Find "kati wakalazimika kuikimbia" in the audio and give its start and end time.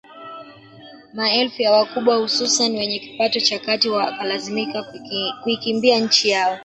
3.59-5.99